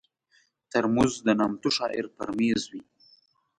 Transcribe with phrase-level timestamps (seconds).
[0.71, 2.81] ترموز د نامتو شاعر پر مېز وي.